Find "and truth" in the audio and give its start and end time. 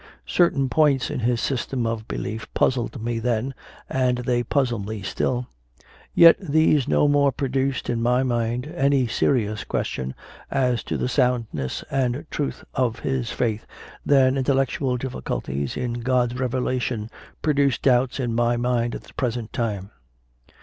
11.91-12.63